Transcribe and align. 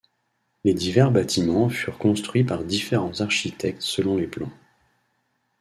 Les 0.63 0.73
divers 0.73 1.11
bâtiments 1.11 1.69
furent 1.69 1.99
construits 1.99 2.43
par 2.43 2.63
différents 2.63 3.21
architectes 3.21 3.83
selon 3.83 4.17
les 4.17 4.25
plans. 4.25 4.49